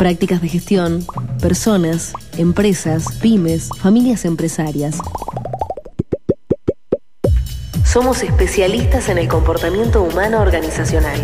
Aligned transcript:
Prácticas 0.00 0.40
de 0.40 0.48
gestión, 0.48 1.06
personas, 1.42 2.14
empresas, 2.38 3.18
pymes, 3.20 3.68
familias 3.68 4.24
empresarias. 4.24 4.96
Somos 7.84 8.22
especialistas 8.22 9.10
en 9.10 9.18
el 9.18 9.28
comportamiento 9.28 10.02
humano 10.02 10.40
organizacional. 10.40 11.20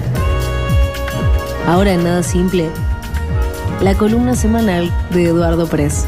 Ahora 1.67 1.95
en 1.95 2.05
Nada 2.05 2.23
Simple, 2.23 2.69
la 3.81 3.95
columna 3.95 4.37
semanal 4.37 4.93
de 5.09 5.25
Eduardo 5.25 5.67
Press. 5.67 6.07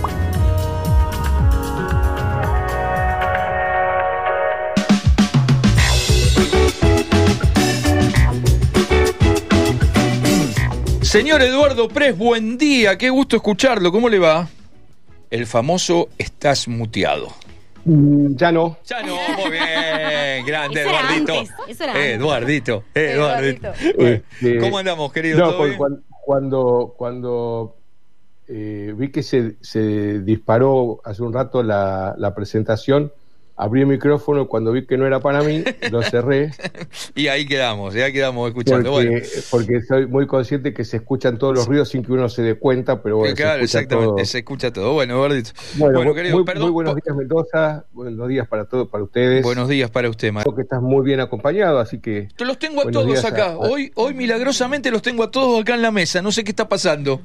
Señor 11.19 11.43
Eduardo 11.43 11.89
Pres, 11.89 12.17
buen 12.17 12.57
día, 12.59 12.97
qué 12.97 13.11
gusto 13.11 13.35
escucharlo, 13.35 13.91
¿cómo 13.91 14.09
le 14.09 14.21
va? 14.21 14.49
El 15.31 15.47
famoso 15.49 16.11
estás 16.17 16.69
muteado. 16.69 17.27
Mm, 17.85 18.37
Ya 18.37 18.53
no. 18.53 18.79
Ya 18.87 19.03
no, 19.03 19.17
muy 19.37 19.51
bien, 19.51 20.47
grande 20.47 20.81
Eso 20.83 20.91
era 20.91 21.01
Eduardito. 21.01 21.33
antes, 21.41 21.55
eso 21.69 21.83
era 21.85 21.93
antes. 21.95 22.07
Eduardito, 22.15 22.85
Eduardito. 22.95 23.73
Este, 23.99 24.59
¿Cómo 24.61 24.79
andamos, 24.79 25.13
querido? 25.13 25.39
no, 25.41 25.45
¿Todo 25.47 25.57
porque 25.57 25.69
bien? 25.71 25.79
cuan- 25.79 26.05
cuando, 26.25 26.95
cuando 26.97 27.77
eh, 28.47 28.95
vi 28.97 29.11
que 29.11 29.25
se, 29.25 29.57
se 29.61 30.21
disparó 30.21 31.01
hace 31.05 31.25
un 31.25 31.33
rato 31.33 31.65
la, 31.65 32.15
la 32.17 32.33
presentación, 32.33 33.13
abrí 33.59 33.81
el 33.81 33.89
micrófono, 33.89 34.47
cuando 34.47 34.71
vi 34.73 34.87
que 34.87 34.97
no 34.97 35.05
era 35.07 35.19
para 35.21 35.43
mí, 35.43 35.65
lo 35.91 36.01
cerré, 36.03 36.53
Y 37.17 37.27
ahí 37.27 37.45
quedamos, 37.47 37.95
y 37.97 38.01
ahí 38.01 38.13
quedamos 38.13 38.49
escuchando. 38.49 38.93
porque, 38.93 39.09
Bueno, 39.09 39.27
porque 39.51 39.83
soy 39.83 40.07
muy 40.07 40.27
consciente 40.29 40.73
que 40.73 40.85
se 40.85 40.99
escuchan 40.99 41.39
todos 41.39 41.55
los 41.57 41.67
ruidos 41.67 41.89
sin 41.89 42.05
que 42.05 42.13
uno 42.13 42.29
se 42.29 42.43
dé 42.43 42.55
cuenta, 42.55 43.03
pero 43.03 43.17
bueno, 43.19 43.35
claro, 43.35 43.59
se 43.59 43.65
escucha 43.65 43.79
exactamente, 43.81 44.15
todo. 44.17 44.25
se 44.25 44.39
escucha 44.39 44.73
todo. 44.73 44.93
Bueno, 44.95 45.15
Eduardito. 45.15 45.51
Bueno, 45.75 45.95
Bueno, 45.99 46.11
muy- 46.13 46.17
querido, 46.17 46.37
muy, 46.37 46.45
perdón. 46.45 46.63
muy 46.63 46.71
buenos 46.73 46.95
días 46.95 47.17
Mendoza, 47.17 47.85
buenos 47.93 48.29
días 48.29 48.47
para 48.47 48.65
todos, 48.67 48.89
para 48.89 49.03
ustedes. 49.05 49.43
Buenos 49.43 49.69
días 49.69 49.91
para 49.91 50.09
usted, 50.09 50.33
Mar. 50.33 50.45
Creo 50.45 50.55
que 50.55 50.63
estás 50.63 50.81
muy 50.81 51.05
bien 51.05 51.19
acompañado, 51.21 51.81
así 51.81 51.99
que 52.01 52.29
los 52.39 52.59
tengo 52.59 52.83
a 52.87 52.91
todos 52.91 53.25
acá. 53.25 53.53
a- 53.53 53.59
Hoy, 53.59 53.91
hoy 53.97 54.15
milagrosamente 54.15 54.91
los 54.93 55.03
tengo 55.03 55.25
a 55.25 55.31
todos 55.31 55.61
acá 55.63 55.75
en 55.75 55.83
la 55.83 55.91
mesa. 55.91 56.23
No 56.23 56.31
sé 56.31 56.45
qué 56.45 56.51
está 56.53 56.69
pasando. 56.69 57.21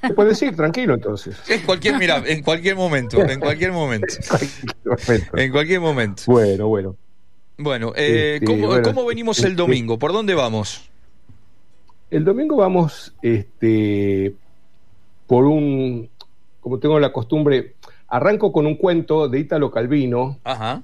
Te 0.00 0.14
puedes 0.14 0.40
ir 0.42 0.54
tranquilo 0.56 0.94
entonces. 0.94 1.36
En 1.48 1.62
cualquier, 1.62 1.98
mira, 1.98 2.22
en 2.26 2.42
cualquier 2.42 2.76
momento, 2.76 3.20
en 3.28 3.40
cualquier 3.40 3.72
momento. 3.72 4.06
En 5.34 5.50
cualquier 5.50 5.80
momento. 5.80 6.22
Bueno, 6.26 6.68
bueno. 6.68 6.96
Bueno, 7.56 7.92
eh, 7.96 8.34
Este, 8.34 8.46
¿cómo, 8.46 8.66
bueno, 8.68 8.82
cómo 8.82 9.04
venimos 9.06 9.38
el 9.40 9.46
este- 9.52 9.56
domingo? 9.56 9.98
¿Por 9.98 10.12
dónde 10.12 10.34
vamos? 10.34 10.88
El 12.10 12.24
domingo 12.24 12.56
vamos 12.56 13.12
este, 13.20 14.34
por 15.26 15.44
un, 15.44 16.08
como 16.60 16.78
tengo 16.78 16.98
la 17.00 17.12
costumbre, 17.12 17.74
arranco 18.08 18.52
con 18.52 18.64
un 18.66 18.76
cuento 18.76 19.28
de 19.28 19.40
Ítalo 19.40 19.70
Calvino 19.70 20.38
Ajá. 20.44 20.82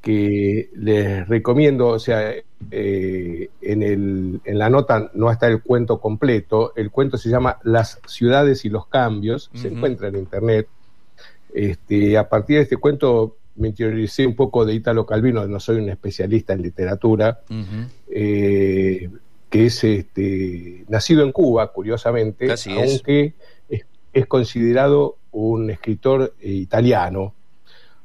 Que 0.00 0.70
les 0.74 1.26
recomiendo, 1.28 1.88
o 1.88 1.98
sea, 1.98 2.32
eh, 2.70 3.50
en, 3.60 3.82
el, 3.82 4.40
en 4.44 4.58
la 4.58 4.70
nota 4.70 5.10
no 5.14 5.30
está 5.30 5.48
el 5.48 5.62
cuento 5.62 6.00
completo, 6.00 6.72
el 6.76 6.90
cuento 6.90 7.16
se 7.18 7.28
llama 7.28 7.58
Las 7.64 8.00
ciudades 8.06 8.64
y 8.64 8.68
los 8.68 8.86
cambios, 8.86 9.50
se 9.54 9.68
encuentra 9.68 10.08
en 10.08 10.16
internet. 10.16 10.68
Este, 11.52 12.16
a 12.16 12.28
partir 12.28 12.56
de 12.56 12.62
este 12.64 12.76
cuento 12.76 13.36
me 13.56 13.68
interioricé 13.68 14.26
un 14.26 14.36
poco 14.36 14.64
de 14.64 14.74
Ítalo 14.74 15.04
Calvino, 15.04 15.46
no 15.46 15.58
soy 15.58 15.78
un 15.78 15.88
especialista 15.88 16.52
en 16.52 16.62
literatura, 16.62 17.40
eh, 18.08 19.10
que 19.50 19.66
es 19.66 19.82
este, 19.82 20.84
nacido 20.88 21.24
en 21.24 21.32
Cuba, 21.32 21.72
curiosamente, 21.72 22.52
Así 22.52 22.70
es. 22.70 22.90
aunque 22.92 23.34
es, 23.68 23.84
es 24.12 24.26
considerado 24.26 25.16
un 25.32 25.70
escritor 25.70 26.34
eh, 26.40 26.50
italiano, 26.50 27.34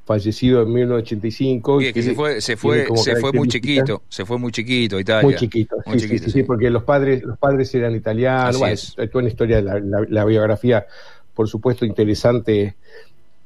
fallecido 0.06 0.62
en 0.64 0.74
1985. 0.74 1.82
Y 1.82 1.86
es 1.88 1.94
que 1.94 2.04
se 2.04 2.14
fue, 2.14 2.42
se 2.42 2.58
fue, 2.58 2.86
se 2.98 3.16
fue 3.16 3.32
muy 3.32 3.48
chiquito, 3.48 4.04
se 4.10 4.26
fue 4.26 4.38
muy 4.38 4.52
chiquito, 4.52 5.00
Italia. 5.00 5.24
Muy 5.24 5.36
chiquito, 5.36 5.78
Muy 5.86 5.98
sí, 6.00 6.06
chiquito, 6.06 6.26
sí, 6.26 6.32
sí. 6.32 6.40
sí, 6.40 6.44
porque 6.44 6.70
los 6.70 6.84
padres, 6.84 7.24
los 7.24 7.38
padres 7.38 7.74
eran 7.76 7.96
italianos, 7.96 8.58
bueno, 8.60 8.74
es. 8.74 8.94
toda 8.96 9.10
una 9.20 9.28
historia, 9.30 9.62
la, 9.62 9.80
la- 9.80 10.06
la 10.10 10.26
biografía, 10.26 10.86
por 11.34 11.48
supuesto, 11.48 11.86
interesante 11.86 12.76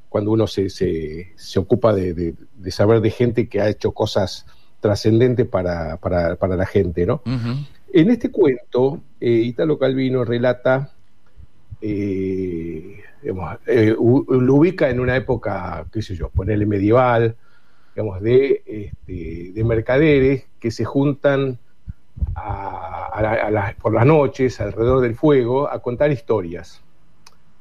cuando 0.09 0.31
uno 0.31 0.47
se, 0.47 0.69
se, 0.69 1.33
se 1.35 1.59
ocupa 1.59 1.93
de, 1.93 2.13
de- 2.13 2.33
de 2.55 2.71
saber 2.71 3.01
de 3.01 3.11
gente 3.11 3.47
que 3.47 3.61
ha 3.61 3.69
hecho 3.69 3.91
cosas 3.91 4.45
trascendentes 4.79 5.45
para, 5.47 5.97
para, 5.97 6.35
para 6.37 6.55
la 6.55 6.65
gente, 6.65 7.05
¿no? 7.05 7.21
En 7.93 8.09
este 8.09 8.29
cuento, 8.31 9.01
eh, 9.19 9.29
Italo 9.31 9.77
Calvino 9.77 10.23
relata, 10.25 10.91
eh, 11.81 12.66
digamos, 13.27 13.57
eh, 13.67 13.93
lo 13.97 14.55
ubica 14.55 14.89
en 14.89 15.01
una 15.01 15.17
época, 15.17 15.85
qué 15.91 16.01
sé 16.01 16.15
yo, 16.15 16.29
ponerle 16.29 16.65
medieval, 16.65 17.35
digamos, 17.93 18.21
de, 18.21 18.63
este, 18.65 19.51
de 19.51 19.63
mercaderes 19.65 20.45
que 20.59 20.71
se 20.71 20.85
juntan 20.85 21.59
a- 22.35 23.07
a 23.13 23.21
la- 23.51 23.67
a 23.67 23.73
por 23.73 23.93
las 23.93 24.05
noches 24.05 24.61
alrededor 24.61 25.01
del 25.01 25.15
fuego 25.15 25.69
a 25.69 25.81
contar 25.81 26.09
historias, 26.11 26.81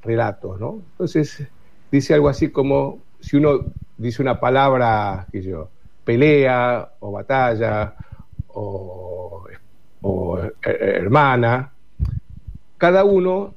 relatos, 0.02 0.60
¿no? 0.60 0.82
Entonces, 0.92 1.48
dice 1.90 2.14
algo 2.14 2.28
así 2.28 2.50
como, 2.52 3.00
si 3.18 3.36
uno 3.38 3.66
dice 3.96 4.22
una 4.22 4.38
palabra, 4.38 5.26
qué 5.32 5.42
sé 5.42 5.48
yo, 5.50 5.70
pelea 6.04 6.92
o 7.00 7.10
batalla 7.10 7.96
o, 8.46 9.44
o, 10.02 10.38
eh, 10.38 10.52
hermana, 10.62 11.72
cada 12.78 13.04
uno 13.04 13.54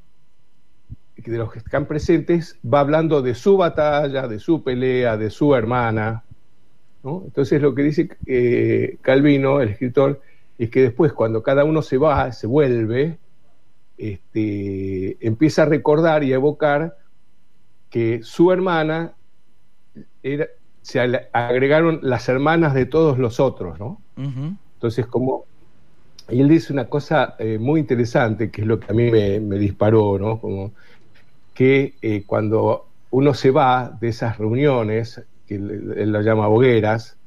de 1.22 1.38
los 1.38 1.52
que 1.52 1.60
están 1.60 1.86
presentes 1.86 2.58
va 2.62 2.82
hablando 2.82 3.22
de 3.22 3.36
su 3.36 3.58
batalla, 3.58 4.28
de 4.28 4.40
su 4.40 4.64
pelea, 4.64 5.18
de 5.18 5.30
su 5.30 5.56
hermana. 5.56 6.24
¿no? 7.04 7.24
Entonces 7.26 7.62
lo 7.62 7.74
que 7.76 7.84
dice 7.84 8.10
eh, 8.26 8.98
Calvino, 9.02 9.62
el 9.62 9.70
escritor, 9.70 10.22
es 10.58 10.70
que 10.70 10.82
después 10.82 11.14
cuando 11.14 11.42
cada 11.42 11.64
uno 11.64 11.82
se 11.82 11.98
va, 11.98 12.32
se 12.32 12.48
vuelve, 12.48 13.18
este, 13.98 15.18
empieza 15.26 15.64
a 15.64 15.66
recordar 15.66 16.24
y 16.24 16.32
a 16.32 16.36
evocar 16.36 16.98
que 17.90 18.22
su 18.24 18.52
hermana 18.52 19.14
era, 20.24 20.48
se 20.82 21.00
agregaron 21.34 22.00
las 22.02 22.30
hermanas 22.30 22.74
de 22.74 22.86
todos 22.86 23.18
los 23.18 23.40
otros, 23.40 23.80
¿no? 23.80 24.02
Entonces, 24.16 25.06
como. 25.06 25.46
Y 26.30 26.42
él 26.42 26.48
dice 26.48 26.72
una 26.72 26.86
cosa 26.86 27.36
eh, 27.40 27.58
muy 27.60 27.80
interesante, 27.80 28.52
que 28.52 28.62
es 28.62 28.68
lo 28.68 28.80
que 28.80 28.92
a 28.92 28.94
mí 28.94 29.10
me, 29.10 29.40
me 29.40 29.58
disparó, 29.58 30.20
¿no? 30.20 30.40
Como 30.40 30.74
que 31.60 31.96
eh, 32.02 32.24
cuando 32.26 32.88
uno 33.12 33.34
se 33.34 33.52
va 33.52 33.90
de 34.00 34.08
esas 34.08 34.38
reuniones, 34.38 35.22
que 35.46 35.56
él, 35.56 36.10
lo 36.10 36.22
llama 36.22 36.48
hogueras, 36.48 37.18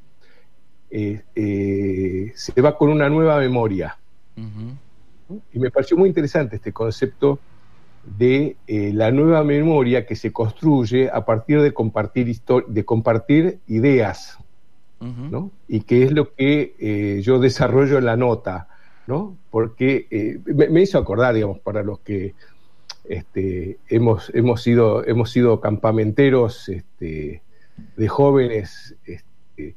eh, 0.90 1.20
eh, 1.34 2.32
se 2.34 2.62
va 2.62 2.78
con 2.78 2.88
una 2.88 3.10
nueva 3.10 3.38
memoria. 3.38 3.98
Y 5.52 5.58
me 5.58 5.70
pareció 5.70 5.98
muy 5.98 6.08
interesante 6.08 6.56
este 6.56 6.72
concepto 6.72 7.40
de 8.06 8.56
la 8.66 9.10
nueva 9.10 9.44
memoria 9.44 10.06
que 10.06 10.16
se 10.16 10.32
construye 10.32 11.10
a 11.10 11.26
partir 11.26 11.60
de 11.60 11.74
compartir, 11.74 12.34
de 12.68 12.84
compartir 12.86 13.58
ideas. 13.66 14.38
¿no? 14.98 15.50
Y 15.68 15.80
que 15.80 16.04
es 16.04 16.12
lo 16.12 16.32
que 16.32 17.20
yo 17.22 17.38
desarrollo 17.38 17.98
en 17.98 18.06
la 18.06 18.16
nota, 18.16 18.68
¿no? 19.06 19.36
Porque 19.50 20.40
me, 20.46 20.70
me 20.70 20.80
hizo 20.80 20.96
acordar, 20.96 21.34
digamos, 21.34 21.58
para 21.58 21.82
los 21.82 22.00
que 22.00 22.34
este, 23.04 23.78
hemos, 23.88 24.30
hemos, 24.34 24.62
sido, 24.62 25.04
hemos 25.06 25.30
sido 25.30 25.60
campamenteros 25.60 26.68
este, 26.68 27.42
de 27.96 28.08
jóvenes 28.08 28.94
este, 29.04 29.74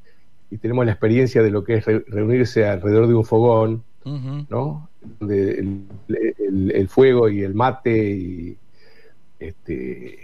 y 0.51 0.57
tenemos 0.57 0.85
la 0.85 0.91
experiencia 0.91 1.41
de 1.41 1.49
lo 1.51 1.63
que 1.63 1.75
es 1.75 1.85
re- 1.85 2.05
reunirse 2.07 2.65
alrededor 2.67 3.07
de 3.07 3.13
un 3.15 3.25
fogón, 3.25 3.83
Ujú. 4.05 4.45
¿no? 4.49 4.89
Donde 5.19 5.51
el, 5.59 5.85
el- 6.37 6.71
el 6.71 6.87
fuego 6.87 7.29
y 7.29 7.41
el 7.41 7.53
mate 7.55 8.09
y 8.15 8.57
este 9.39 10.17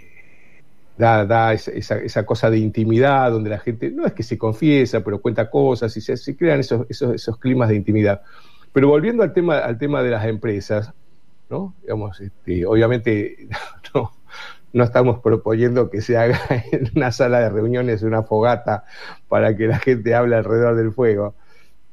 da, 0.96 1.24
da 1.26 1.52
esa, 1.52 1.70
esa- 1.72 1.98
esa 1.98 2.24
cosa 2.24 2.50
de 2.50 2.58
intimidad 2.58 3.30
donde 3.32 3.50
la 3.50 3.58
gente 3.58 3.90
no 3.90 4.06
es 4.06 4.12
que 4.12 4.22
se 4.22 4.38
confiesa, 4.38 5.02
pero 5.02 5.20
cuenta 5.20 5.50
cosas 5.50 5.96
y 5.96 6.00
se, 6.00 6.16
se 6.16 6.36
crean 6.36 6.60
esos, 6.60 6.86
esos, 6.88 7.14
esos 7.14 7.38
climas 7.38 7.68
de 7.68 7.76
intimidad. 7.76 8.22
Pero 8.72 8.88
volviendo 8.88 9.22
al 9.22 9.32
tema, 9.32 9.58
al 9.58 9.78
tema 9.78 10.02
de 10.02 10.10
las 10.10 10.24
empresas, 10.26 10.92
este, 12.20 12.66
obviamente 12.66 13.48
no, 13.94 14.12
no 14.72 14.84
estamos 14.84 15.20
proponiendo 15.20 15.90
que 15.90 16.00
se 16.00 16.16
haga 16.16 16.40
en 16.72 16.90
una 16.96 17.12
sala 17.12 17.40
de 17.40 17.50
reuniones 17.50 18.02
una 18.02 18.22
fogata 18.22 18.84
para 19.28 19.56
que 19.56 19.66
la 19.66 19.78
gente 19.78 20.14
hable 20.14 20.36
alrededor 20.36 20.76
del 20.76 20.92
fuego. 20.92 21.34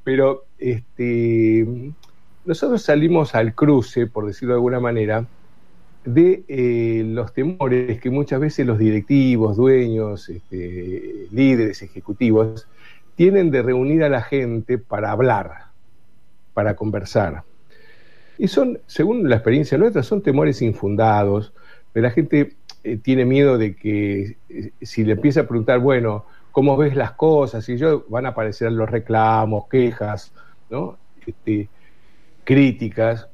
Pero 0.03 0.45
este, 0.57 1.67
nosotros 2.45 2.81
salimos 2.81 3.35
al 3.35 3.53
cruce, 3.53 4.07
por 4.07 4.25
decirlo 4.25 4.53
de 4.53 4.57
alguna 4.57 4.79
manera, 4.79 5.25
de 6.05 6.43
eh, 6.47 7.03
los 7.05 7.33
temores 7.33 7.99
que 7.99 8.09
muchas 8.09 8.39
veces 8.39 8.65
los 8.65 8.79
directivos, 8.79 9.57
dueños, 9.57 10.29
este, 10.29 11.27
líderes, 11.31 11.81
ejecutivos, 11.81 12.67
tienen 13.15 13.51
de 13.51 13.61
reunir 13.61 14.03
a 14.03 14.09
la 14.09 14.21
gente 14.21 14.77
para 14.77 15.11
hablar, 15.11 15.65
para 16.53 16.75
conversar. 16.75 17.43
Y 18.39 18.47
son, 18.47 18.79
según 18.87 19.29
la 19.29 19.35
experiencia 19.35 19.77
nuestra, 19.77 20.01
son 20.01 20.23
temores 20.23 20.61
infundados. 20.61 21.51
La 21.93 22.09
gente 22.09 22.55
eh, 22.85 22.95
tiene 22.95 23.25
miedo 23.25 23.57
de 23.57 23.75
que 23.75 24.37
eh, 24.47 24.71
si 24.81 25.03
le 25.03 25.11
empieza 25.11 25.41
a 25.41 25.47
preguntar, 25.47 25.79
bueno, 25.79 26.25
¿cómo 26.53 26.77
ves 26.77 26.95
las 26.95 27.11
cosas? 27.11 27.67
Y 27.67 27.75
yo 27.75 28.05
van 28.07 28.25
a 28.25 28.29
aparecer 28.29 28.71
los 28.71 28.89
reclamos, 28.89 29.67
quejas, 29.67 30.31
¿no? 30.69 30.97
Este, 31.27 31.67
críticas. 32.45 33.27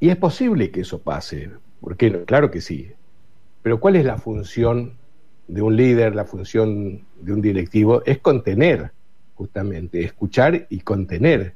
Y 0.00 0.08
es 0.08 0.16
posible 0.16 0.72
que 0.72 0.80
eso 0.80 1.00
pase, 1.00 1.50
porque 1.80 2.24
claro 2.24 2.50
que 2.50 2.60
sí. 2.60 2.90
Pero 3.62 3.78
¿cuál 3.78 3.94
es 3.94 4.04
la 4.04 4.18
función 4.18 4.94
de 5.46 5.62
un 5.62 5.76
líder, 5.76 6.16
la 6.16 6.24
función 6.24 7.02
de 7.20 7.32
un 7.32 7.40
directivo? 7.40 8.02
Es 8.04 8.18
contener, 8.18 8.90
justamente, 9.36 10.02
escuchar 10.02 10.66
y 10.68 10.80
contener 10.80 11.54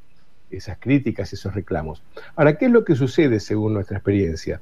esas 0.50 0.78
críticas, 0.78 1.32
esos 1.32 1.54
reclamos. 1.54 2.02
Ahora, 2.34 2.56
¿qué 2.56 2.66
es 2.66 2.70
lo 2.70 2.84
que 2.84 2.94
sucede 2.94 3.40
según 3.40 3.75
nuestra 3.75 3.96
experiencia? 3.96 4.60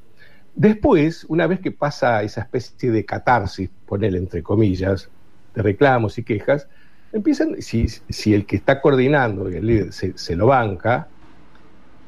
Después, 0.55 1.25
una 1.29 1.47
vez 1.47 1.61
que 1.61 1.73
pasa 1.73 2.23
esa 2.23 2.43
especie 2.43 2.91
de 2.91 3.05
catarsis, 3.05 3.71
poner 3.87 4.15
entre 4.15 4.43
comillas, 4.43 5.11
de 5.55 5.63
reclamos 5.63 6.17
y 6.19 6.23
quejas, 6.23 6.69
empiezan, 7.13 7.61
si, 7.61 7.89
si 7.89 8.35
el 8.35 8.47
que 8.47 8.57
está 8.57 8.81
coordinando, 8.81 9.49
el 9.49 9.67
líder, 9.67 9.93
se, 9.93 10.37
lo 10.37 10.47
banca, 10.47 11.09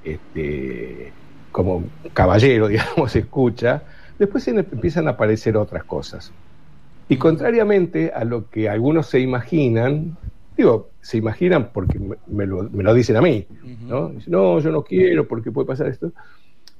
este, 0.04 1.12
como 1.50 1.84
caballero, 2.12 2.68
digamos, 2.68 3.14
escucha, 3.16 3.82
después 4.18 4.46
empiezan 4.46 5.08
a 5.08 5.12
aparecer 5.12 5.56
otras 5.56 5.84
cosas. 5.84 6.32
Y 7.08 7.18
contrariamente 7.18 8.12
a 8.14 8.24
lo 8.24 8.50
que 8.50 8.68
algunos 8.68 9.08
se 9.08 9.20
imaginan, 9.20 10.16
digo, 10.56 10.90
se 11.00 11.18
imaginan 11.18 11.70
porque 11.72 12.00
me, 12.26 12.46
lo, 12.46 12.94
dicen 12.94 13.16
a 13.16 13.22
mí, 13.22 13.46
¿no? 13.86 14.12
no, 14.26 14.58
yo 14.60 14.70
no 14.70 14.82
quiero 14.82 15.28
porque 15.28 15.52
puede 15.52 15.66
pasar 15.66 15.88
esto. 15.88 16.12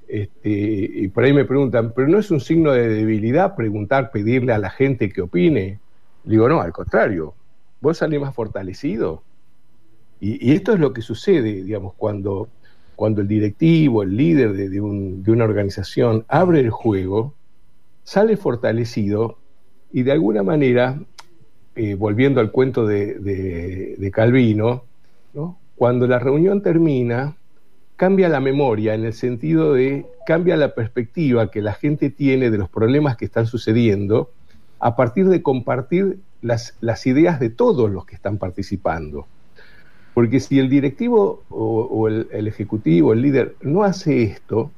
Este, 0.09 0.49
y 0.49 1.09
por 1.09 1.25
ahí 1.25 1.33
me 1.33 1.45
preguntan, 1.45 1.93
¿pero 1.95 2.09
no 2.09 2.19
es 2.19 2.31
un 2.31 2.41
signo 2.41 2.73
de 2.73 2.89
debilidad 2.89 3.57
preguntar, 3.57 4.11
pedirle 4.11 4.53
a 4.53 4.59
la 4.59 4.71
gente 4.71 5.11
que 5.11 5.23
opine? 5.23 5.81
Digo, 6.25 6.49
no, 6.49 6.61
al 6.61 6.73
contrario, 6.73 7.35
vos 7.81 7.99
salís 7.99 8.21
más 8.21 8.35
fortalecido. 8.35 9.23
Y, 10.21 10.53
esto 10.53 10.73
es 10.73 10.81
lo 10.81 10.93
que 10.93 11.03
sucede, 11.03 11.63
digamos, 11.63 11.95
cuando, 11.95 12.49
cuando 12.95 13.21
el 13.21 13.29
directivo, 13.29 14.03
el 14.03 14.17
líder 14.17 14.53
de, 14.55 14.81
una 14.81 15.45
organización 15.45 16.25
abre 16.29 16.61
el 16.61 16.71
juego, 16.71 17.35
sale 18.03 18.37
fortalecido 18.37 19.39
y 19.93 20.03
de 20.03 20.13
alguna 20.13 20.43
manera, 20.43 20.99
eh, 21.77 21.95
volviendo 21.95 22.41
al 22.41 22.51
cuento 22.51 22.87
de, 22.87 24.11
Calvino, 24.13 24.85
cuando 25.77 26.07
la 26.07 26.19
reunión 26.19 26.63
termina, 26.63 27.37
cambia 27.97 28.29
la 28.29 28.41
memoria 28.41 28.95
en 28.95 29.05
el 29.05 29.13
sentido 29.13 29.75
de 29.75 30.07
cambia 30.27 30.57
la 30.57 30.75
perspectiva 30.75 31.51
que 31.51 31.63
la 31.63 31.75
gente 31.75 32.11
tiene 32.11 32.51
de 32.51 32.59
los 32.59 32.69
problemas 32.69 33.17
que 33.17 33.27
están 33.27 33.47
sucediendo 33.47 34.31
a 34.79 34.97
partir 34.97 35.29
de 35.29 35.43
compartir 35.43 36.19
las, 36.43 37.07
ideas 37.07 37.41
de 37.41 37.51
todos 37.51 37.91
los 37.91 38.07
que 38.07 38.15
están 38.15 38.39
participando. 38.39 39.27
Porque 40.15 40.41
si 40.41 40.59
el 40.59 40.69
directivo 40.71 41.43
o, 41.51 42.09
el, 42.09 42.47
ejecutivo, 42.47 43.13
el 43.13 43.21
líder, 43.21 43.55
no 43.61 43.83
hace 43.83 44.23
esto, 44.23 44.71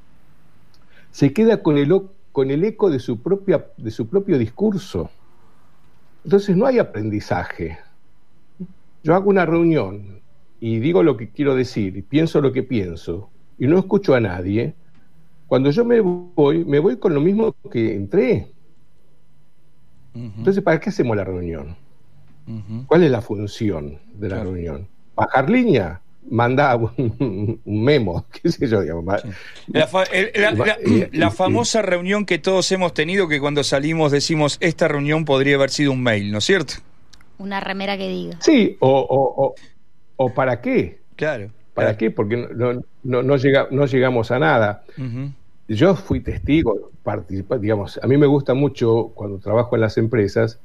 se 1.13 1.33
queda 1.33 1.63
con 1.63 1.79
el, 1.79 2.03
con 2.33 2.51
el 2.51 2.65
eco 2.65 2.91
de 2.91 2.99
su, 2.99 3.21
propia, 3.23 3.67
de 3.77 3.91
su 3.91 4.09
propio 4.09 4.39
discurso. 4.39 5.11
Entonces 6.29 6.55
no 6.59 6.67
hay 6.67 6.79
aprendizaje. 6.79 7.79
Yo 9.03 9.15
hago 9.15 9.31
una 9.31 9.47
reunión 9.47 10.21
y 10.61 10.79
digo 10.79 11.03
lo 11.03 11.17
que 11.17 11.31
quiero 11.31 11.55
decir 11.55 11.97
y 11.97 12.03
pienso 12.03 12.43
lo 12.43 12.53
que 12.53 12.63
pienso 12.63 13.31
y 13.59 13.67
no 13.67 13.79
escucho 13.79 14.15
a 14.15 14.21
nadie, 14.21 14.75
cuando 15.47 15.71
yo 15.71 15.87
me 15.87 16.01
voy, 16.01 16.67
me 16.67 16.81
voy 16.81 16.99
con 16.99 17.15
lo 17.15 17.23
mismo 17.23 17.57
que 17.73 17.95
entré. 17.95 18.53
Entonces, 20.13 20.63
¿para 20.63 20.79
qué 20.79 20.91
hacemos 20.91 21.17
la 21.17 21.25
reunión? 21.25 21.75
¿Cuál 22.87 23.05
es 23.05 23.11
la 23.11 23.23
función 23.23 23.99
de 24.13 24.29
la 24.29 24.43
reunión? 24.43 24.87
¿Bajar 25.17 25.49
línea? 25.49 26.03
Manda 26.31 26.77
un, 26.97 27.61
memo, 27.65 28.27
qué 28.43 28.51
sé 28.51 28.69
yo, 28.69 28.83
digamos. 28.83 29.23
La, 29.69 29.89
la, 31.13 31.31
famosa 31.31 31.83
reunión 31.83 32.27
que 32.27 32.39
todos 32.39 32.71
hemos 32.73 32.95
tenido, 32.95 33.29
que 33.29 33.41
cuando 33.41 33.65
salimos 33.65 34.13
decimos, 34.13 34.59
esta 34.61 34.89
reunión 34.89 35.25
podría 35.25 35.57
haber 35.57 35.71
sido 35.71 35.93
un 35.93 36.03
mail, 36.03 36.31
¿no 36.31 36.39
es 36.39 36.45
cierto? 36.45 36.75
Una 37.39 37.61
remera 37.61 37.97
que 37.97 38.09
diga. 38.09 38.39
Sí, 38.41 38.77
o, 38.81 39.55
o, 40.17 40.35
para 40.35 40.61
qué. 40.61 40.99
Claro. 41.17 41.51
¿Para 41.75 41.97
qué? 41.97 42.11
Porque 42.11 42.37
no, 42.37 42.83
no, 43.05 43.23
no, 43.23 43.37
llega, 43.37 43.69
no 43.71 43.87
llegamos 43.87 44.33
a 44.33 44.39
nada 44.41 44.83
yo 45.69 45.95
fui 45.95 46.21
testigo, 46.21 46.91
digamos, 47.61 48.01
a 48.03 48.07
mí 48.07 48.17
me 48.17 48.27
gusta 48.27 48.55
mucho 48.55 49.13
cuando 49.15 49.39
trabajo 49.39 49.77
en 49.77 49.83
las 49.83 49.99
empresas, 49.99 50.59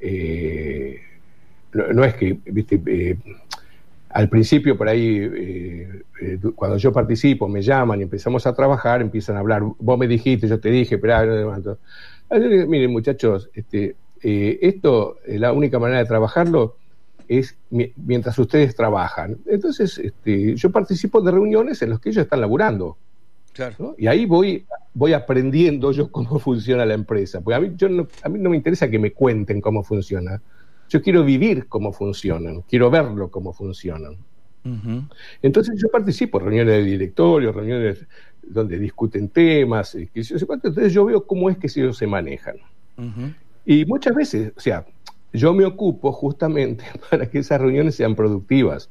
eh, 0.00 1.00
no, 1.72 2.04
es 2.04 2.14
que, 2.14 2.38
viste, 2.46 2.80
eh, 2.86 3.16
al 4.12 4.28
principio 4.28 4.76
por 4.76 4.88
ahí, 4.88 5.18
eh, 5.20 6.38
cuando 6.54 6.76
yo 6.76 6.92
participo, 6.92 7.48
me 7.48 7.62
llaman 7.62 8.00
y 8.00 8.02
empezamos 8.04 8.46
a 8.46 8.54
trabajar, 8.54 9.00
empiezan 9.00 9.36
a 9.36 9.40
hablar, 9.40 9.62
vos 9.78 9.98
me 9.98 10.06
dijiste, 10.06 10.48
yo 10.48 10.60
te 10.60 10.70
dije, 10.70 10.98
pero... 10.98 11.68
Miren 12.30 12.90
muchachos, 12.92 13.50
este, 13.52 13.96
esto, 14.22 15.16
la 15.26 15.52
única 15.52 15.78
manera 15.78 15.98
de 15.98 16.06
trabajarlo 16.06 16.76
es 17.28 17.56
mientras 17.96 18.38
ustedes 18.38 18.74
trabajan. 18.74 19.38
Entonces, 19.46 19.98
este, 19.98 20.54
yo 20.54 20.70
participo 20.70 21.20
de 21.20 21.30
reuniones 21.30 21.82
en 21.82 21.90
las 21.90 22.00
que 22.00 22.10
ellos 22.10 22.24
están 22.24 22.40
laburando. 22.40 22.96
Y 23.98 24.06
ahí 24.06 24.24
voy, 24.24 24.64
voy 24.94 25.12
aprendiendo 25.12 25.92
yo 25.92 26.10
cómo 26.10 26.38
funciona 26.38 26.86
la 26.86 26.94
empresa. 26.94 27.40
Porque 27.40 27.54
a 27.54 27.60
mí, 27.60 27.72
yo 27.76 27.88
no, 27.88 28.06
a 28.22 28.28
mí 28.28 28.38
no 28.38 28.50
me 28.50 28.56
interesa 28.56 28.88
que 28.88 28.98
me 28.98 29.12
cuenten 29.12 29.60
cómo 29.60 29.82
funciona. 29.82 30.40
Yo 30.92 31.00
quiero 31.00 31.24
vivir 31.24 31.68
cómo 31.68 31.90
funcionan, 31.90 32.60
quiero 32.68 32.90
verlo 32.90 33.30
cómo 33.30 33.54
funcionan. 33.54 34.18
Entonces 35.40 35.80
yo 35.80 35.88
participo 35.88 36.38
en 36.38 36.44
reuniones 36.44 36.74
de 36.76 36.84
directorio, 36.84 37.50
reuniones 37.50 38.06
donde 38.42 38.78
discuten 38.78 39.30
temas, 39.30 39.94
entonces 39.94 40.92
yo 40.92 41.06
veo 41.06 41.26
cómo 41.26 41.48
es 41.48 41.56
que 41.56 41.68
ellos 41.68 41.96
se 41.96 42.06
manejan. 42.06 42.56
Y 43.64 43.86
muchas 43.86 44.14
veces, 44.14 44.52
o 44.54 44.60
sea, 44.60 44.84
yo 45.32 45.54
me 45.54 45.64
ocupo 45.64 46.12
justamente 46.12 46.84
para 47.10 47.30
que 47.30 47.38
esas 47.38 47.58
reuniones 47.58 47.94
sean 47.94 48.14
productivas. 48.14 48.90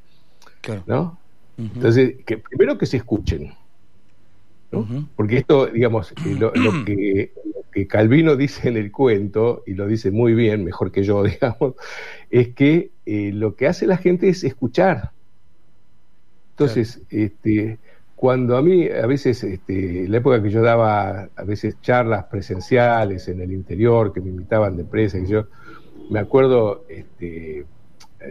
¿no? 0.86 1.20
Entonces, 1.56 2.16
que, 2.26 2.38
primero 2.38 2.78
que 2.78 2.86
se 2.86 2.96
escuchen. 2.96 3.54
Porque 5.14 5.36
esto, 5.36 5.66
digamos, 5.66 6.10
eh, 6.26 6.34
lo, 6.36 6.52
que, 7.72 7.86
Calvino 7.86 8.36
dice 8.36 8.68
en 8.68 8.76
el 8.76 8.92
cuento, 8.92 9.62
y 9.66 9.74
lo 9.74 9.86
dice 9.86 10.10
muy 10.10 10.34
bien, 10.34 10.64
mejor 10.64 10.92
que 10.92 11.02
yo, 11.02 11.22
digamos, 11.24 11.74
es 12.30 12.48
que 12.54 12.90
eh, 13.06 13.30
lo 13.32 13.56
que 13.56 13.66
hace 13.66 13.86
la 13.86 13.96
gente 13.96 14.28
es 14.28 14.44
escuchar. 14.44 15.12
Entonces, 16.50 17.02
este, 17.10 17.78
cuando 18.14 18.56
a 18.56 18.62
mí, 18.62 18.88
a 18.88 19.06
veces, 19.06 19.42
este, 19.42 20.06
la 20.08 20.18
época 20.18 20.42
que 20.42 20.50
yo 20.50 20.62
daba 20.62 21.28
a 21.34 21.44
veces 21.44 21.80
charlas 21.80 22.26
presenciales 22.26 23.26
en 23.28 23.40
el 23.40 23.52
interior, 23.52 24.12
que 24.12 24.20
me 24.20 24.28
invitaban 24.28 24.76
de 24.76 24.82
empresa, 24.82 25.18
yo 25.26 25.46
me 26.10 26.20
acuerdo, 26.20 26.84
este, 26.88 27.64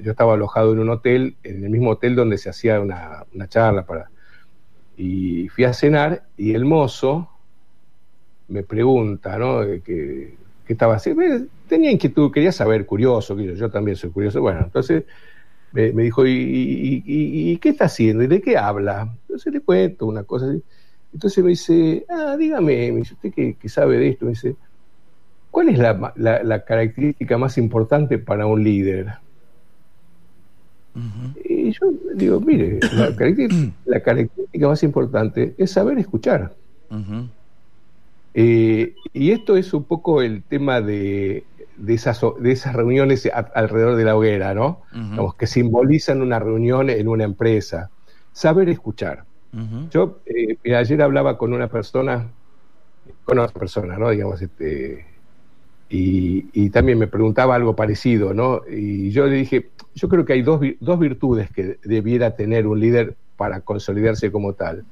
yo 0.02 0.12
estaba 0.12 0.36
alojado 0.36 0.74
en 0.74 0.80
un 0.80 0.90
hotel, 0.90 1.36
en 1.44 1.64
el 1.64 1.70
mismo 1.70 1.90
hotel 1.90 2.16
donde 2.16 2.38
se 2.38 2.50
hacía 2.50 2.80
una, 2.80 3.26
una 3.34 3.48
charla 3.48 3.86
para 3.86 4.10
y 5.02 5.48
fui 5.50 5.64
a 5.64 5.74
cenar 5.74 6.28
y 6.38 6.54
el 6.54 6.64
mozo 6.64 7.31
me 8.52 8.64
pregunta, 8.64 9.38
¿no? 9.38 9.62
¿Qué, 9.84 10.36
estaba 10.68 10.96
haciendo? 10.96 11.24
Tenía 11.68 11.92
inquietud, 11.92 12.32
quería 12.32 12.52
saber, 12.52 12.86
curioso, 12.86 13.38
yo, 13.38 13.54
yo 13.54 13.70
también 13.70 13.98
soy 13.98 14.10
curioso. 14.10 14.42
Bueno, 14.42 14.62
entonces 14.64 15.04
me, 15.74 15.92
dijo, 15.92 16.24
¿y, 16.26 17.58
qué 17.62 17.70
está 17.70 17.86
haciendo? 17.86 18.24
¿Y 18.24 18.28
de 18.28 18.42
qué 18.42 18.58
habla? 18.58 19.14
Entonces 19.24 19.52
le 19.52 19.62
cuento 19.62 20.06
una 20.06 20.24
cosa 20.24 20.48
así. 20.48 20.64
Entonces 21.14 21.44
me 21.44 21.50
dice, 21.50 22.06
ah, 22.10 22.38
dígame, 22.38 22.92
me 22.92 23.00
dice, 23.00 23.16
usted 23.16 23.34
que, 23.34 23.70
sabe 23.70 23.98
de 23.98 24.10
esto, 24.10 24.26
me 24.26 24.32
dice, 24.32 24.56
¿cuál 25.50 25.70
es 25.70 25.78
la 25.78 26.64
característica 26.66 27.38
más 27.38 27.58
importante 27.58 28.18
para 28.18 28.46
un 28.46 28.64
líder? 28.64 29.08
Y 31.46 31.72
yo 31.72 31.94
digo, 32.16 32.40
mire, 32.42 32.80
la 32.96 33.16
característica, 33.16 34.68
más 34.68 34.84
importante 34.84 35.56
es 35.58 35.72
saber 35.72 35.98
escuchar. 35.98 36.54
Eh, 38.34 38.96
y 39.14 39.32
esto 39.32 39.58
es 39.58 39.74
un 39.74 39.84
poco 39.84 40.22
el 40.22 40.44
tema 40.44 40.82
de, 40.82 41.44
de, 41.78 41.94
esas, 41.94 42.22
de 42.40 42.52
esas 42.52 42.74
reuniones 42.74 43.30
alrededor 43.54 43.96
de 43.96 44.06
la 44.06 44.16
hoguera, 44.16 44.54
¿no? 44.54 44.82
que 45.38 45.48
simbolizan 45.48 46.22
una 46.22 46.40
reunión 46.40 46.90
en 46.90 47.08
una 47.08 47.24
empresa. 47.24 47.90
Saber 48.32 48.70
escuchar. 48.70 49.26
Yo 49.90 50.20
eh, 50.26 50.58
ayer 50.74 51.02
hablaba 51.02 51.38
con 51.38 51.52
una 51.52 51.68
persona, 51.68 52.30
con 53.26 53.38
otra 53.38 53.60
persona, 53.60 53.98
¿no? 53.98 54.10
Digamos, 54.10 54.42
este, 54.42 55.06
y, 55.90 56.70
también 56.70 56.98
me 56.98 57.08
preguntaba 57.08 57.56
algo 57.56 57.76
parecido, 57.76 58.34
¿no? 58.34 58.62
Y 58.70 59.12
yo 59.12 59.26
le 59.26 59.36
dije, 59.36 59.72
yo 59.94 60.08
creo 60.08 60.24
que 60.24 60.34
hay 60.34 60.42
dos, 60.42 60.62
dos 60.80 61.00
virtudes 61.00 61.52
que 61.52 61.78
debiera 61.84 62.38
tener 62.38 62.66
un 62.66 62.80
líder 62.80 63.16
para 63.36 63.60
consolidarse 63.60 64.32
como 64.32 64.54
tal. 64.54 64.86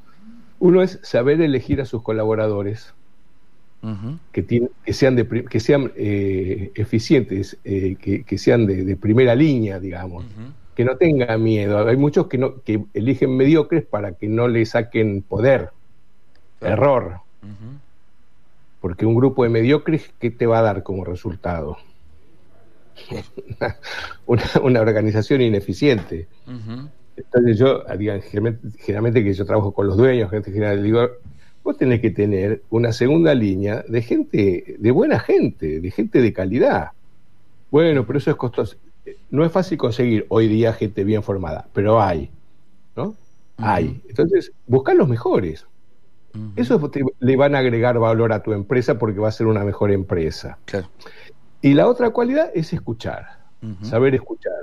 Uno 0.60 0.82
es 0.82 1.00
saber 1.02 1.40
elegir 1.40 1.80
a 1.80 1.86
sus 1.86 2.04
colaboradores, 2.04 2.94
que, 4.32 4.70
que 4.86 4.94
sean, 4.94 5.16
de, 5.16 5.46
que 5.46 5.60
sean 5.60 5.92
eh, 5.96 6.72
eficientes, 6.76 7.58
eh, 7.64 7.96
que, 8.26 8.38
sean 8.38 8.66
de, 8.66 8.96
primera 8.98 9.36
línea, 9.36 9.80
digamos, 9.80 10.26
que 10.76 10.84
no 10.84 10.98
tengan 10.98 11.42
miedo. 11.42 11.88
Hay 11.88 11.98
muchos 11.98 12.28
que, 12.28 12.38
no, 12.38 12.62
que 12.64 12.84
eligen 12.94 13.36
mediocres 13.36 13.86
para 13.86 14.14
que 14.14 14.28
no 14.28 14.48
le 14.48 14.66
saquen 14.66 15.22
poder. 15.22 15.70
Error. 16.62 17.22
Porque 18.82 19.06
un 19.06 19.16
grupo 19.16 19.44
de 19.44 19.50
mediocres, 19.50 20.12
¿qué 20.20 20.30
te 20.32 20.46
va 20.46 20.60
a 20.60 20.62
dar 20.62 20.84
como 20.84 21.06
resultado? 21.06 21.78
una, 24.26 24.82
organización 24.82 25.42
ineficiente. 25.42 26.28
Entonces 27.16 27.58
yo, 27.58 27.84
generalmente, 27.86 29.24
que 29.24 29.34
yo 29.34 29.46
trabajo 29.46 29.74
con 29.74 29.88
los 29.88 29.98
dueños, 29.98 30.30
gente 30.30 30.52
general, 30.52 30.84
digo, 30.84 31.10
vos 31.64 31.78
tenés 31.78 32.02
que 32.02 32.12
tener 32.12 32.64
una 32.70 32.92
segunda 32.92 33.34
línea 33.34 33.84
de 33.88 34.02
gente, 34.02 34.76
de 34.78 34.92
buena 34.92 35.20
gente, 35.20 35.80
de 35.80 35.92
gente 35.92 36.22
de 36.22 36.34
calidad. 36.34 36.92
Bueno, 37.72 38.06
pero 38.06 38.20
eso 38.20 38.32
es 38.32 38.38
costoso. 38.38 38.78
No 39.30 39.46
es 39.46 39.52
fácil 39.52 39.78
conseguir 39.78 40.26
hoy 40.30 40.48
día 40.48 40.74
gente 40.74 41.04
bien 41.04 41.24
formada, 41.24 41.68
pero 41.74 42.02
hay, 42.02 42.30
¿no? 42.96 43.16
Hay. 43.58 44.02
Entonces, 44.08 44.52
buscar 44.68 44.96
los 44.96 45.08
mejores. 45.08 45.66
Eso 46.56 46.92
le 47.20 47.36
van 47.36 47.56
a 47.56 47.60
agregar 47.60 47.98
valor 47.98 48.34
a 48.34 48.44
tu 48.44 48.54
empresa 48.54 49.00
porque 49.00 49.20
va 49.20 49.30
a 49.30 49.32
ser 49.32 49.48
una 49.48 49.64
mejor 49.66 49.92
empresa. 49.92 50.60
Y 51.62 51.74
la 51.74 51.88
otra 51.88 52.12
cualidad 52.12 52.52
es 52.54 52.72
escuchar, 52.72 53.40
saber 53.82 54.16
escuchar. 54.16 54.54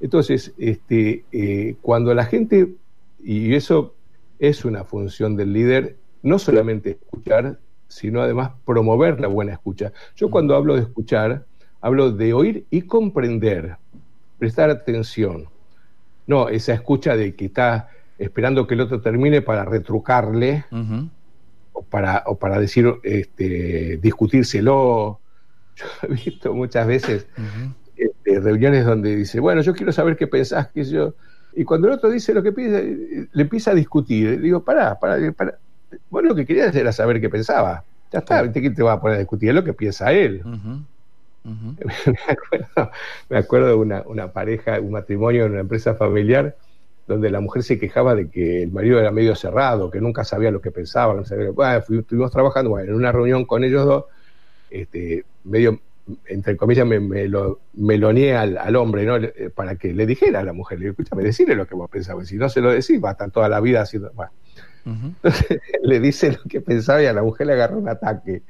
Entonces, 0.00 0.52
este, 0.58 1.24
eh, 1.32 1.76
cuando 1.82 2.14
la 2.14 2.24
gente, 2.24 2.74
y 3.22 3.54
eso 3.54 3.94
es 4.38 4.64
una 4.64 4.84
función 4.84 5.36
del 5.36 5.52
líder, 5.52 5.96
no 6.22 6.38
solamente 6.38 6.90
escuchar, 6.90 7.58
sino 7.88 8.22
además 8.22 8.52
promover 8.64 9.20
la 9.20 9.28
buena 9.28 9.52
escucha. 9.52 9.92
Yo 10.16 10.30
cuando 10.30 10.54
hablo 10.54 10.76
de 10.76 10.82
escuchar, 10.82 11.44
hablo 11.80 12.12
de 12.12 12.32
oír 12.32 12.66
y 12.70 12.82
comprender, 12.82 13.76
prestar 14.38 14.70
atención. 14.70 15.48
No, 16.26 16.48
esa 16.48 16.72
escucha 16.72 17.16
de 17.16 17.34
que 17.34 17.46
está 17.46 17.88
esperando 18.18 18.66
que 18.66 18.74
el 18.74 18.82
otro 18.82 19.00
termine 19.00 19.42
para 19.42 19.64
retrucarle 19.64 20.64
o, 21.72 21.82
para, 21.82 22.22
o 22.26 22.38
para 22.38 22.60
decir, 22.60 22.86
este, 23.02 23.98
discutírselo. 24.00 25.20
Yo 25.76 25.86
he 26.02 26.06
visto 26.08 26.54
muchas 26.54 26.86
veces 26.86 27.26
este, 27.96 28.40
reuniones 28.40 28.84
donde 28.84 29.16
dice, 29.16 29.40
bueno, 29.40 29.62
yo 29.62 29.74
quiero 29.74 29.92
saber 29.92 30.16
qué 30.16 30.26
pensás, 30.26 30.68
que 30.68 30.84
yo... 30.84 31.14
Y 31.52 31.64
cuando 31.64 31.88
el 31.88 31.94
otro 31.94 32.10
dice 32.10 32.32
lo 32.32 32.44
que 32.44 32.52
piensa, 32.52 32.80
le 32.80 33.42
empieza 33.42 33.72
a 33.72 33.74
discutir. 33.74 34.30
Le 34.30 34.38
digo, 34.38 34.62
pará, 34.62 35.00
pará, 35.00 35.32
pará. 35.32 35.58
Vos 36.10 36.22
lo 36.22 36.34
que 36.34 36.46
querías 36.46 36.74
era 36.74 36.92
saber 36.92 37.20
qué 37.20 37.28
pensaba. 37.28 37.84
Ya 38.12 38.20
está, 38.20 38.42
¿viste 38.42 38.60
quién 38.60 38.74
te 38.74 38.82
va 38.82 38.94
a 38.94 39.00
poner 39.00 39.16
a 39.16 39.18
discutir? 39.20 39.50
Es 39.50 39.54
lo 39.54 39.64
que 39.64 39.72
piensa 39.72 40.12
él. 40.12 40.42
me 43.28 43.38
acuerdo, 43.38 43.68
de 43.68 43.74
una, 43.74 44.02
una 44.02 44.32
pareja, 44.32 44.80
un 44.80 44.92
matrimonio 44.92 45.46
en 45.46 45.52
una 45.52 45.60
empresa 45.60 45.94
familiar 45.94 46.56
donde 47.06 47.30
la 47.30 47.40
mujer 47.40 47.62
se 47.62 47.78
quejaba 47.78 48.14
de 48.14 48.28
que 48.28 48.62
el 48.62 48.70
marido 48.70 49.00
era 49.00 49.10
medio 49.10 49.34
cerrado, 49.34 49.90
que 49.90 50.00
nunca 50.00 50.22
sabía 50.22 50.50
lo 50.50 50.60
que 50.60 50.70
pensaba, 50.70 51.14
no 51.14 51.24
sabía, 51.24 51.50
bueno, 51.50 51.78
estuvimos 51.78 52.30
trabajando 52.30 52.78
en 52.78 52.94
una 52.94 53.10
reunión 53.10 53.46
con 53.46 53.64
ellos 53.64 53.84
dos, 53.84 54.04
este, 54.70 55.24
medio, 55.42 55.80
entre 56.26 56.56
comillas, 56.56 56.86
me, 56.86 57.00
me 57.00 57.26
lo 57.26 57.58
meloneé 57.74 58.36
al, 58.36 58.58
al, 58.58 58.76
hombre, 58.76 59.04
¿no? 59.04 59.16
Para 59.56 59.74
que 59.74 59.92
le 59.92 60.06
dijera 60.06 60.40
a 60.40 60.44
la 60.44 60.52
mujer, 60.52 60.78
le 60.78 60.84
digo, 60.84 60.92
escúchame, 60.92 61.24
decirle 61.24 61.56
lo 61.56 61.66
que 61.66 61.74
vos 61.74 61.90
pensabas, 61.90 62.28
si 62.28 62.36
no 62.36 62.48
se 62.48 62.60
lo 62.60 62.70
decís, 62.70 63.02
va 63.02 63.08
a 63.08 63.12
estar 63.12 63.30
toda 63.30 63.48
la 63.48 63.60
vida 63.60 63.82
haciendo... 63.82 64.12
Bueno. 64.14 64.30
Entonces 64.84 65.60
le 65.82 66.00
dice 66.00 66.32
lo 66.32 66.42
que 66.48 66.60
pensaba 66.60 67.02
y 67.02 67.06
a 67.06 67.12
la 67.12 67.22
mujer 67.22 67.46
le 67.46 67.54
agarró 67.54 67.78
un 67.78 67.88
ataque. 67.88 68.42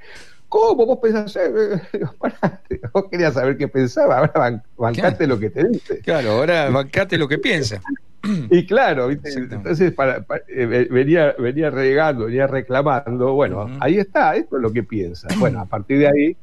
¿Cómo 0.49 0.85
vos 0.85 0.99
pensás? 1.01 1.39
vos 2.93 3.05
querías 3.09 3.35
saber 3.35 3.57
qué 3.57 3.69
pensaba, 3.69 4.19
ahora 4.19 4.63
bancate 4.77 5.27
lo 5.27 5.39
que 5.39 5.51
te 5.51 5.69
dice. 5.69 6.01
Claro, 6.01 6.33
ahora 6.33 6.69
bancate 6.71 7.17
lo 7.17 7.29
que 7.29 7.39
piensa. 7.39 7.81
Y 8.51 8.67
claro, 8.67 9.11
entonces 9.11 9.93
para, 9.93 10.27
eh, 10.49 10.89
venía, 10.91 11.35
venía 11.39 11.71
regando, 11.71 12.27
venía 12.27 12.47
reclamando, 12.47 13.33
bueno, 13.33 13.67
ahí 13.81 13.97
está, 13.97 14.37
esto 14.37 14.57
es 14.57 14.63
lo 14.63 14.71
que 14.71 14.83
piensa. 14.83 15.29
Bueno, 15.39 15.59
a 15.59 15.65
partir 15.65 16.01
de 16.01 16.09
ahí, 16.09 16.37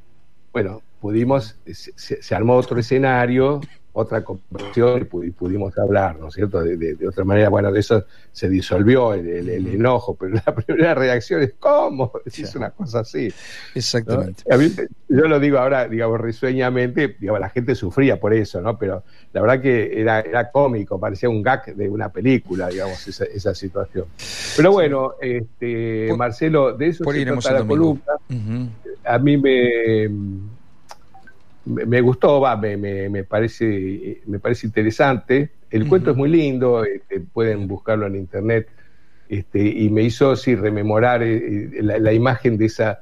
bueno, 0.51 0.81
pudimos, 0.99 1.55
se 1.67 2.35
armó 2.35 2.55
otro 2.55 2.79
escenario, 2.79 3.61
otra 3.97 4.23
conversión 4.23 5.09
y 5.23 5.31
pudimos 5.31 5.75
hablar, 5.77 6.19
¿no 6.19 6.27
es 6.27 6.35
cierto? 6.35 6.61
De, 6.61 7.07
otra 7.07 7.23
manera, 7.23 7.49
bueno, 7.49 7.71
de 7.71 7.79
eso 7.79 8.05
se 8.31 8.47
disolvió 8.47 9.15
el, 9.15 9.49
enojo, 9.49 10.15
pero 10.15 10.35
la 10.35 10.55
primera 10.55 10.93
reacción 10.93 11.41
es, 11.41 11.53
¿cómo? 11.59 12.11
Es 12.23 12.55
una 12.55 12.69
cosa 12.69 12.99
así. 12.99 13.33
Exactamente. 13.73 14.43
yo 15.09 15.27
lo 15.27 15.39
digo 15.39 15.57
ahora, 15.57 15.87
digamos, 15.87 16.21
risueñamente, 16.21 17.15
digamos, 17.19 17.41
la 17.41 17.49
gente 17.49 17.73
sufría 17.73 18.19
por 18.19 18.35
eso, 18.35 18.61
¿no? 18.61 18.77
Pero 18.77 19.03
la 19.33 19.41
verdad 19.41 19.61
que 19.61 19.99
era, 19.99 20.19
era 20.19 20.51
cómico, 20.51 20.99
parecía 20.99 21.29
un 21.29 21.41
gag 21.41 21.75
de 21.75 21.89
una 21.89 22.09
película, 22.09 22.67
digamos, 22.67 23.07
esa, 23.07 23.25
esa 23.25 23.55
situación. 23.55 24.05
Pero 24.55 24.73
bueno, 24.73 25.13
este, 25.19 26.13
Marcelo, 26.15 26.73
de 26.73 26.89
eso 26.89 27.03
se 27.03 27.25
trata 27.25 27.51
la 27.51 27.65
columna. 27.65 28.13
A 29.05 29.17
mí 29.17 29.37
me 29.37 30.07
me, 31.67 32.01
gustó, 32.01 32.41
va, 32.41 32.55
me, 32.55 32.77
me, 32.77 33.23
parece, 33.23 34.21
me 34.25 34.39
parece 34.39 34.67
interesante. 34.67 35.51
El 35.69 35.87
cuento 35.87 36.11
es 36.11 36.17
muy 36.17 36.29
lindo, 36.29 36.83
este, 36.83 37.19
pueden 37.19 37.67
buscarlo 37.67 38.07
en 38.07 38.15
internet. 38.15 38.69
Este, 39.29 39.59
y 39.59 39.89
me 39.89 40.03
hizo 40.03 40.35
sí, 40.35 40.55
rememorar 40.55 41.21
eh, 41.21 41.37
eh, 41.37 41.81
la, 41.81 42.13
imagen 42.13 42.57
de 42.57 42.65
esa. 42.65 43.01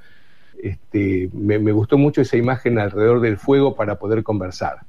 Este, 0.62 1.30
me, 1.34 1.58
gustó 1.72 1.98
mucho 1.98 2.22
esa 2.22 2.38
imagen 2.38 2.80
alrededor 2.80 3.22
del 3.22 3.38
fuego 3.38 3.76
para 3.76 4.00
poder 4.00 4.24
conversar. 4.24 4.80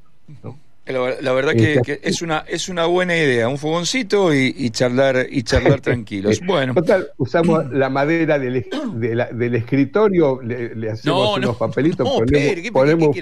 La, 0.87 1.33
verdad 1.33 1.55
que, 1.55 2.01
es 2.03 2.23
una 2.23 2.45
es 2.47 2.69
una 2.69 2.87
buena 2.87 3.17
idea, 3.17 3.49
un 3.49 3.59
fogoncito 3.59 4.33
y, 4.33 4.71
charlar 4.71 5.27
y 5.29 5.43
charlar 5.43 5.81
tranquilos. 5.83 6.41
Bueno, 6.47 6.75
total, 6.75 7.09
usamos 7.17 7.67
la 7.73 7.89
madera 7.89 8.39
del, 8.39 8.65
del 8.95 9.55
escritorio, 9.57 10.41
le, 10.43 10.91
hacemos 10.91 11.39
unos 11.39 11.57
papelitos, 11.57 12.09
ponemos, 12.09 12.71
ponemos 12.71 13.17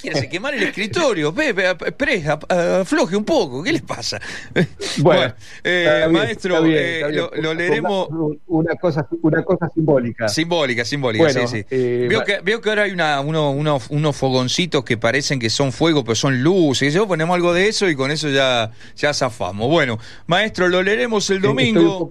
Quiere 0.00 0.28
quemar 0.28 0.54
el 0.54 0.64
escritorio. 0.64 1.32
Pepe, 1.34 2.28
afloje 2.28 3.16
un 3.16 3.24
poco. 3.24 3.62
¿Qué 3.62 3.72
les 3.72 3.82
pasa? 3.82 4.20
Bueno, 4.98 5.34
eh, 5.62 6.06
maestro, 6.10 6.64
eh, 6.64 7.04
lo, 7.12 7.54
leeremos. 7.54 8.08
Una 8.46 8.74
cosa, 8.76 9.06
una 9.22 9.42
cosa 9.44 9.68
simbólica. 9.74 10.28
Simbólica, 10.28 10.84
simbólica, 10.84 11.30
sí, 11.30 11.40
sí. 11.46 11.64
Eh, 11.70 12.06
veo, 12.08 12.24
que, 12.24 12.40
veo 12.40 12.60
que 12.60 12.68
ahora 12.70 12.84
hay 12.84 12.92
una, 12.92 13.20
uno, 13.20 13.50
unos 13.50 14.16
fogoncitos 14.16 14.84
que 14.84 14.96
parecen 14.96 15.38
que 15.38 15.50
son 15.50 15.72
fuego, 15.72 16.02
pero 16.02 16.14
son 16.14 16.42
luces. 16.42 16.94
Yo 16.94 17.06
ponemos 17.06 17.34
algo 17.34 17.52
de 17.52 17.68
eso 17.68 17.88
y 17.88 17.94
con 17.94 18.10
eso 18.10 18.28
ya, 18.28 18.70
ya 18.96 19.12
zafamos. 19.12 19.68
Bueno, 19.68 19.98
maestro, 20.26 20.68
lo 20.68 20.82
leeremos 20.82 21.28
el 21.30 21.40
domingo. 21.40 22.10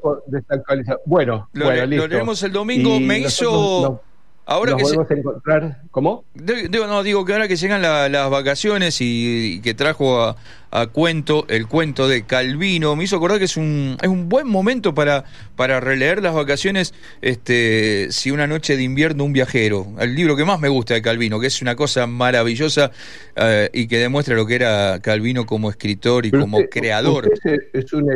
Bueno, 1.05 1.49
lo, 1.53 1.85
leeremos 1.85 2.43
el 2.43 2.51
domingo. 2.51 2.99
Me 2.99 3.19
hizo. 3.19 4.01
Ahora 4.47 4.75
que 4.75 4.83
a 4.83 5.13
encontrar, 5.17 5.81
¿cómo? 5.89 6.23
Digo, 6.35 6.85
no, 6.85 7.01
digo 7.01 7.25
que 7.25 7.33
ahora 7.33 7.47
que 7.47 7.55
llegan 7.55 7.81
las 7.81 8.29
vacaciones 8.29 8.97
y, 9.01 9.59
que 9.61 9.73
trajo 9.73 10.21
a, 10.21 10.35
a 10.75 10.87
cuento, 10.87 11.45
el 11.47 11.67
cuento 11.67 12.07
de 12.07 12.23
Calvino. 12.23 12.95
Me 12.95 13.05
hizo 13.05 13.15
acordar 13.15 13.39
que 13.39 13.45
es 13.45 13.55
un, 13.55 13.97
es 14.01 14.09
un 14.09 14.27
buen 14.27 14.47
momento 14.47 14.93
para, 14.93 15.23
para 15.55 15.79
releer 15.79 16.21
las 16.21 16.33
vacaciones, 16.33 16.93
este, 17.21 18.07
si 18.11 18.29
una 18.31 18.45
noche 18.45 18.75
de 18.75 18.83
invierno 18.83 19.23
un 19.23 19.31
viajero. 19.31 19.87
El 19.99 20.15
libro 20.15 20.35
que 20.35 20.43
más 20.43 20.59
me 20.59 20.67
gusta 20.67 20.93
de 20.93 21.01
Calvino, 21.01 21.39
que 21.39 21.47
es 21.47 21.61
una 21.61 21.75
cosa 21.75 22.07
maravillosa 22.07 22.91
eh, 23.37 23.69
y 23.73 23.87
que 23.87 23.99
demuestra 23.99 24.35
lo 24.35 24.45
que 24.45 24.55
era 24.55 24.99
Calvino 25.01 25.45
como 25.45 25.69
escritor 25.69 26.25
y 26.25 26.31
como 26.31 26.59
creador. 26.69 27.31
es, 27.73 27.93
un, 27.93 28.11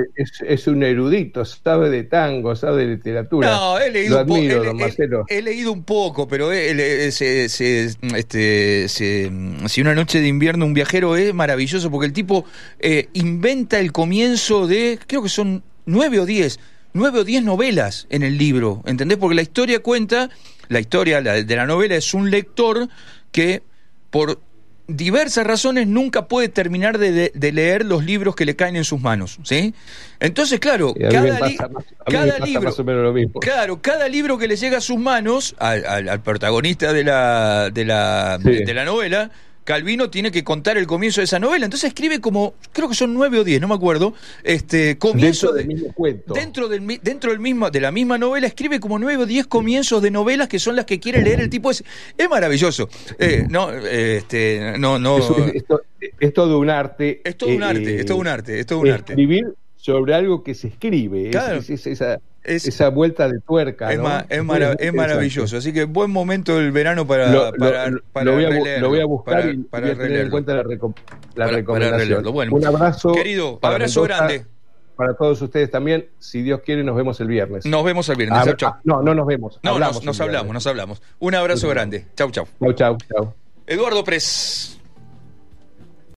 es, 0.45 0.67
un 0.67 0.83
erudito, 0.83 1.45
sabe 1.45 1.89
de 1.89 2.03
tango, 2.03 2.57
sabe 2.57 2.85
de 2.85 2.95
literatura. 2.95 3.51
No, 3.51 3.79
he 3.79 3.89
leído, 3.89 4.19
un, 4.19 4.27
poco, 4.27 5.25
he, 5.29 5.41
leído 5.41 5.71
un 5.71 5.83
poco, 5.83 6.27
pero 6.27 6.51
este, 6.51 7.47
si 8.89 9.81
una 9.81 9.95
noche 9.95 10.19
de 10.19 10.27
invierno 10.27 10.65
un 10.65 10.73
viajero 10.73 11.15
es 11.15 11.33
maravilloso 11.33 11.89
porque 11.89 12.05
el 12.05 12.13
tipo 12.13 12.45
eh, 12.79 13.09
inventa 13.13 13.79
el 13.79 13.91
comienzo 13.91 14.67
de, 14.67 14.99
creo 15.07 15.23
que 15.23 15.29
son 15.29 15.63
nueve 15.85 16.19
o 16.19 16.25
diez, 16.25 16.59
nueve 16.93 17.19
o 17.19 17.23
diez 17.23 17.43
novelas 17.43 18.07
en 18.09 18.23
el 18.23 18.37
libro, 18.37 18.81
¿entendés? 18.85 19.17
Porque 19.17 19.35
la 19.35 19.41
historia 19.41 19.79
cuenta, 19.79 20.29
la 20.67 20.79
historia 20.79 21.21
de 21.21 21.55
la 21.55 21.65
novela 21.65 21.95
es 21.95 22.13
un 22.13 22.29
lector 22.29 22.89
que 23.31 23.63
por 24.09 24.39
diversas 24.89 25.45
razones 25.45 25.87
nunca 25.87 26.27
puede 26.27 26.49
terminar 26.49 26.97
de, 26.97 27.31
leer 27.33 27.85
los 27.85 28.03
libros 28.03 28.35
que 28.35 28.45
le 28.45 28.55
caen 28.55 28.75
en 28.75 28.83
sus 28.83 28.99
manos, 28.99 29.39
¿sí? 29.43 29.73
Entonces, 30.19 30.59
claro, 30.59 30.93
cada, 30.95 32.39
libro, 32.39 32.75
claro, 33.39 33.81
cada 33.81 34.07
libro 34.09 34.37
que 34.37 34.47
le 34.47 34.55
llega 34.55 34.79
a 34.79 34.81
sus 34.81 34.97
manos 34.97 35.55
al, 35.59 36.21
protagonista 36.21 36.91
de 36.91 37.03
la, 37.03 37.69
de 37.69 37.85
la, 37.85 38.39
de 38.39 38.73
la 38.73 38.83
novela 38.83 39.31
Calvino 39.63 40.09
tiene 40.09 40.31
que 40.31 40.43
contar 40.43 40.77
el 40.77 40.87
comienzo 40.87 41.21
de 41.21 41.25
esa 41.25 41.39
novela. 41.39 41.65
Entonces 41.65 41.89
escribe 41.89 42.19
como, 42.19 42.55
creo 42.71 42.89
que 42.89 42.95
son 42.95 43.13
nueve 43.13 43.39
o 43.39 43.43
diez, 43.43 43.61
no 43.61 43.67
me 43.67 43.75
acuerdo, 43.75 44.13
este 44.43 44.97
comienzo 44.97 45.51
dentro 45.51 45.57
del 45.57 45.67
mismo 45.67 45.93
cuento. 45.93 46.33
Dentro 46.33 46.67
del, 46.67 46.99
dentro 47.03 47.31
del 47.31 47.39
mismo, 47.39 47.69
de 47.69 47.79
la 47.79 47.91
misma 47.91 48.17
novela 48.17 48.47
escribe 48.47 48.79
como 48.79 48.97
nueve 48.97 49.23
o 49.23 49.25
diez 49.25 49.47
comienzos 49.47 50.01
de 50.01 50.11
novelas 50.11 50.47
que 50.47 50.59
son 50.59 50.75
las 50.75 50.85
que 50.85 50.99
quiere 50.99 51.21
leer 51.21 51.39
el 51.39 51.49
tipo. 51.49 51.71
Es, 51.71 51.83
es 52.17 52.29
maravilloso. 52.29 52.89
Eh, 53.19 53.45
no, 53.49 53.71
este, 53.71 54.73
no, 54.79 54.97
no. 54.97 55.17
Es, 56.19 56.33
todo 56.33 56.59
un 56.59 56.69
arte. 56.69 57.21
Es 57.23 57.37
todo 57.37 57.49
un 57.49 57.63
arte, 57.63 57.99
es 57.99 58.05
todo 58.05 58.17
un 58.17 58.27
arte, 58.27 58.59
es 58.59 58.65
todo 58.65 58.79
un 58.79 58.89
arte. 58.89 59.13
Escribir 59.13 59.53
sobre 59.75 60.13
algo 60.13 60.43
que 60.43 60.55
se 60.55 60.67
escribe. 60.67 61.29
Claro. 61.29 61.59
Es, 61.59 61.69
esa, 61.69 62.19
esa 62.49 62.89
vuelta 62.89 63.27
de 63.27 63.39
tuerca. 63.39 63.91
Es, 63.91 63.99
es, 64.29 64.93
maravilloso. 64.93 65.57
Así 65.57 65.73
que 65.73 65.85
buen 65.85 66.11
momento 66.11 66.57
del 66.57 66.71
verano 66.71 67.05
para, 67.05 67.31
lo, 67.31 67.51
para, 67.53 67.89
lo, 67.89 68.33
voy, 68.33 68.45
a, 68.45 68.79
lo 68.79 68.89
voy 68.89 68.99
a 68.99 69.05
buscar 69.05 69.49
y, 69.49 69.57
para 69.57 69.95
tener 69.95 70.21
en 70.21 70.29
cuenta 70.29 70.53
la, 70.53 70.63
la 71.35 71.47
recomendación. 71.47 72.25
un 72.51 72.65
abrazo. 72.65 73.11
Querido, 73.11 73.59
abrazo 73.61 74.03
grande. 74.03 74.45
Para 74.95 75.13
todos 75.13 75.41
ustedes 75.41 75.71
también. 75.71 76.09
Si 76.19 76.41
Dios 76.41 76.59
quiere, 76.65 76.83
nos 76.83 76.95
vemos 76.95 77.21
el 77.21 77.27
viernes. 77.27 77.65
Nos 77.65 77.85
vemos 77.85 78.09
el 78.09 78.17
viernes. 78.17 78.43
chau, 78.43 78.53
chau. 78.55 78.73
No, 78.83 79.01
no 79.01 79.13
nos 79.15 79.25
vemos. 79.25 79.57
No, 79.63 79.71
hablamos 79.71 80.03
nos, 80.03 80.19
hablamos, 80.19 80.53
nos 80.53 80.67
hablamos. 80.67 81.01
Un 81.19 81.35
abrazo 81.35 81.69
grande. 81.69 82.07
Chau, 82.17 82.31
chau. 82.31 82.45
Chau, 82.59 82.73
chau, 82.73 82.97
chau. 83.09 83.33
Eduardo 83.65 84.03
Pres. 84.03 84.78